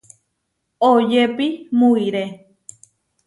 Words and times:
Oyépi 0.87 1.47
muʼiré. 1.77 2.23